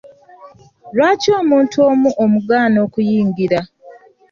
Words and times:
Lwaki 0.95 1.29
omuntu 1.39 1.77
omu 1.89 2.09
omugaana 2.23 2.77
okuyingira? 2.85 3.59